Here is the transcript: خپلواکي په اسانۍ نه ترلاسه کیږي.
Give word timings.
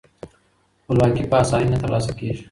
خپلواکي 0.81 1.23
په 1.31 1.35
اسانۍ 1.43 1.67
نه 1.73 1.77
ترلاسه 1.83 2.11
کیږي. 2.17 2.35